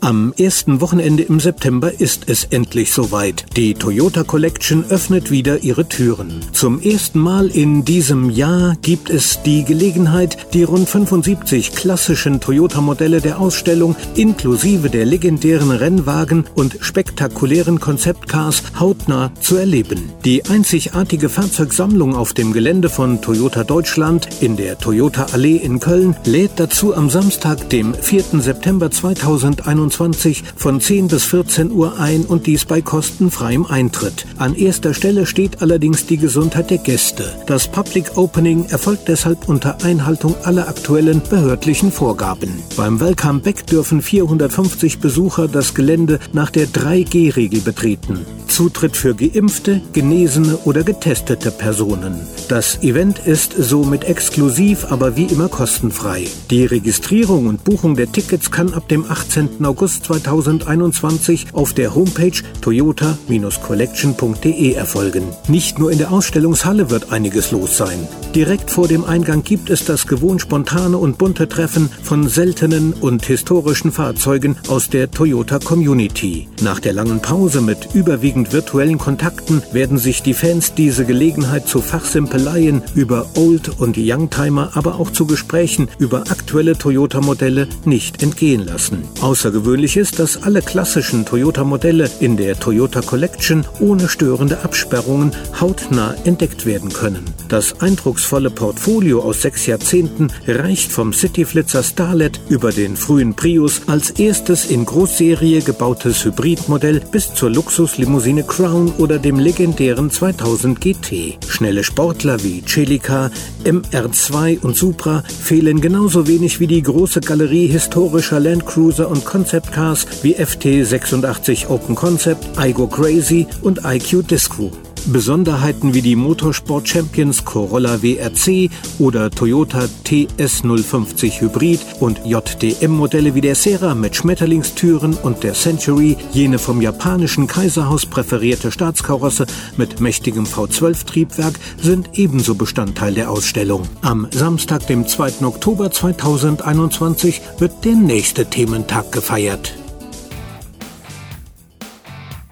Am 0.00 0.34
ersten 0.36 0.80
Wochenende 0.80 1.22
im 1.22 1.40
September 1.40 2.00
ist 2.00 2.28
es 2.28 2.44
endlich 2.44 2.92
soweit. 2.92 3.46
Die 3.56 3.74
Toyota 3.74 4.24
Collection 4.24 4.84
öffnet 4.88 5.30
wieder 5.30 5.64
ihre 5.64 5.88
Türen. 5.88 6.40
Zum 6.52 6.80
ersten 6.80 7.18
Mal 7.18 7.48
in 7.48 7.84
diesem 7.84 8.30
Jahr 8.30 8.76
gibt 8.82 9.10
es 9.10 9.42
die 9.42 9.64
Gelegenheit, 9.64 10.52
die 10.52 10.64
rund 10.64 10.88
75 10.88 11.72
klassischen 11.72 12.40
Toyota-Modelle 12.40 13.20
der 13.20 13.40
Ausstellung 13.40 13.96
inklusive 14.14 14.90
der 14.90 15.06
legendären 15.06 15.70
Rennwagen 15.70 16.44
und 16.54 16.76
spektakulären 16.80 17.80
Konzeptcars 17.80 18.62
hautnah 18.78 19.32
zu 19.40 19.56
erleben. 19.56 20.10
Die 20.24 20.44
einzigartige 20.44 21.28
Fahrzeugsammlung 21.28 22.14
auf 22.14 22.34
dem 22.34 22.52
Gelände 22.52 22.90
von 22.90 23.22
Toyota 23.22 23.64
Deutschland 23.64 24.28
in 24.40 24.56
der 24.56 24.78
Toyota 24.78 25.28
Allee 25.32 25.56
in 25.56 25.80
Köln 25.80 26.14
lädt 26.24 26.52
dazu 26.56 26.94
am 26.94 27.08
Samstag, 27.08 27.70
dem 27.70 27.94
4. 27.94 28.40
September 28.40 28.90
2021 28.90 29.85
21 29.86 30.42
von 30.56 30.80
10 30.80 31.08
bis 31.08 31.24
14 31.24 31.70
Uhr 31.70 31.98
ein 31.98 32.24
und 32.24 32.46
dies 32.46 32.64
bei 32.64 32.80
kostenfreiem 32.80 33.66
Eintritt. 33.66 34.26
An 34.36 34.54
erster 34.54 34.94
Stelle 34.94 35.26
steht 35.26 35.62
allerdings 35.62 36.06
die 36.06 36.16
Gesundheit 36.16 36.70
der 36.70 36.78
Gäste. 36.78 37.32
Das 37.46 37.68
Public 37.68 38.16
Opening 38.16 38.66
erfolgt 38.68 39.08
deshalb 39.08 39.48
unter 39.48 39.84
Einhaltung 39.84 40.34
aller 40.42 40.68
aktuellen 40.68 41.22
behördlichen 41.30 41.92
Vorgaben. 41.92 42.50
Beim 42.76 42.98
Welcome 43.00 43.40
Back 43.40 43.66
dürfen 43.66 44.02
450 44.02 44.98
Besucher 44.98 45.46
das 45.46 45.74
Gelände 45.74 46.18
nach 46.32 46.50
der 46.50 46.66
3G-Regel 46.66 47.60
betreten. 47.60 48.26
Zutritt 48.46 48.96
für 48.96 49.14
geimpfte, 49.14 49.82
genesene 49.92 50.56
oder 50.64 50.82
getestete 50.82 51.50
Personen. 51.50 52.26
Das 52.48 52.82
Event 52.82 53.18
ist 53.18 53.54
somit 53.58 54.04
exklusiv, 54.04 54.86
aber 54.90 55.16
wie 55.16 55.24
immer 55.24 55.48
kostenfrei. 55.48 56.24
Die 56.50 56.64
Registrierung 56.64 57.48
und 57.48 57.64
Buchung 57.64 57.96
der 57.96 58.10
Tickets 58.10 58.50
kann 58.50 58.72
ab 58.72 58.88
dem 58.88 59.04
18. 59.04 59.62
August 59.64 60.04
2021 60.04 61.48
auf 61.52 61.74
der 61.74 61.94
Homepage 61.94 62.32
toyota-collection.de 62.60 64.72
erfolgen. 64.72 65.24
Nicht 65.48 65.78
nur 65.78 65.90
in 65.90 65.98
der 65.98 66.12
Ausstellungshalle 66.12 66.90
wird 66.90 67.12
einiges 67.12 67.50
los 67.50 67.76
sein. 67.76 68.06
Direkt 68.34 68.70
vor 68.70 68.86
dem 68.86 69.04
Eingang 69.04 69.42
gibt 69.42 69.70
es 69.70 69.84
das 69.84 70.06
gewohnt 70.06 70.42
spontane 70.42 70.98
und 70.98 71.18
bunte 71.18 71.48
Treffen 71.48 71.90
von 72.02 72.28
seltenen 72.28 72.92
und 72.92 73.26
historischen 73.26 73.90
Fahrzeugen 73.92 74.56
aus 74.68 74.88
der 74.88 75.10
Toyota 75.10 75.58
Community. 75.58 76.46
Nach 76.62 76.78
der 76.78 76.92
langen 76.92 77.20
Pause 77.20 77.60
mit 77.60 77.88
überwiegend 77.94 78.35
virtuellen 78.52 78.98
Kontakten 78.98 79.62
werden 79.72 79.98
sich 79.98 80.22
die 80.22 80.34
Fans 80.34 80.74
diese 80.74 81.04
Gelegenheit 81.04 81.68
zu 81.68 81.80
Fachsimpeleien 81.80 82.82
über 82.94 83.26
Old- 83.34 83.78
und 83.78 83.96
Youngtimer, 83.98 84.70
aber 84.74 85.00
auch 85.00 85.10
zu 85.10 85.26
Gesprächen 85.26 85.88
über 85.98 86.30
aktuelle 86.30 86.76
Toyota-Modelle 86.76 87.68
nicht 87.84 88.22
entgehen 88.22 88.64
lassen. 88.64 89.02
Außergewöhnlich 89.20 89.96
ist, 89.96 90.18
dass 90.18 90.42
alle 90.42 90.62
klassischen 90.62 91.24
Toyota-Modelle 91.24 92.10
in 92.20 92.36
der 92.36 92.58
Toyota 92.58 93.00
Collection 93.00 93.64
ohne 93.80 94.08
störende 94.08 94.62
Absperrungen 94.62 95.32
hautnah 95.60 96.14
entdeckt 96.24 96.66
werden 96.66 96.92
können. 96.92 97.24
Das 97.48 97.80
eindrucksvolle 97.80 98.26
eindrucksvolle 98.26 98.50
Portfolio 98.50 99.20
aus 99.20 99.42
sechs 99.42 99.66
Jahrzehnten 99.66 100.28
reicht 100.46 100.92
vom 100.92 101.12
Cityflitzer 101.12 101.82
Starlet 101.82 102.40
über 102.48 102.72
den 102.72 102.96
frühen 102.96 103.34
Prius 103.34 103.82
als 103.86 104.10
erstes 104.10 104.66
in 104.66 104.84
Großserie 104.84 105.62
gebautes 105.62 106.24
Hybridmodell 106.24 107.00
bis 107.10 107.34
zur 107.34 107.50
Luxuslimousine 107.50 108.25
Crown 108.26 108.92
oder 108.98 109.20
dem 109.20 109.38
legendären 109.38 110.10
2000 110.10 110.80
GT. 110.80 111.38
Schnelle 111.46 111.84
Sportler 111.84 112.42
wie 112.42 112.60
Celica, 112.66 113.30
MR2 113.64 114.62
und 114.62 114.76
Supra 114.76 115.22
fehlen 115.22 115.80
genauso 115.80 116.26
wenig 116.26 116.58
wie 116.58 116.66
die 116.66 116.82
große 116.82 117.20
Galerie 117.20 117.68
historischer 117.68 118.40
Landcruiser 118.40 119.08
und 119.08 119.24
Concept 119.24 119.70
Cars 119.70 120.08
wie 120.22 120.34
FT86 120.34 121.68
Open 121.68 121.94
Concept, 121.94 122.44
Igo 122.58 122.88
Crazy 122.88 123.46
und 123.62 123.82
IQ 123.84 124.26
Disco. 124.26 124.72
Besonderheiten 125.06 125.94
wie 125.94 126.02
die 126.02 126.16
Motorsport 126.16 126.88
Champions 126.88 127.44
Corolla 127.44 128.02
WRC 128.02 128.70
oder 128.98 129.30
Toyota 129.30 129.88
TS050 130.04 131.40
Hybrid 131.40 131.80
und 132.00 132.20
JDM-Modelle 132.24 133.34
wie 133.34 133.40
der 133.40 133.54
Serra 133.54 133.94
mit 133.94 134.16
Schmetterlingstüren 134.16 135.14
und 135.14 135.44
der 135.44 135.54
Century, 135.54 136.16
jene 136.32 136.58
vom 136.58 136.82
japanischen 136.82 137.46
Kaiserhaus 137.46 138.06
präferierte 138.06 138.72
Staatskarosse 138.72 139.46
mit 139.76 140.00
mächtigem 140.00 140.44
V12-Triebwerk, 140.44 141.54
sind 141.80 142.18
ebenso 142.18 142.54
Bestandteil 142.54 143.14
der 143.14 143.30
Ausstellung. 143.30 143.82
Am 144.02 144.26
Samstag, 144.32 144.86
dem 144.86 145.06
2. 145.06 145.44
Oktober 145.46 145.90
2021, 145.90 147.40
wird 147.58 147.84
der 147.84 147.94
nächste 147.94 148.46
Thementag 148.46 149.12
gefeiert. 149.12 149.74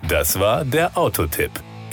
Das 0.09 0.39
war 0.39 0.65
der 0.65 0.97
Autotipp. 0.97 1.51